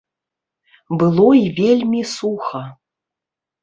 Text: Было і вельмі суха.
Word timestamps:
Было 1.03 1.27
і 1.43 1.45
вельмі 1.61 2.01
суха. 2.17 2.67